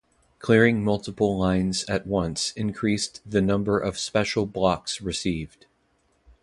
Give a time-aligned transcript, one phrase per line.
[0.39, 5.67] Clearing multiple lines at once increases the number of special blocks received.